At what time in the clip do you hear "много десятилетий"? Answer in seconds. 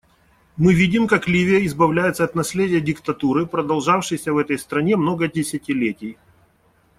4.97-6.17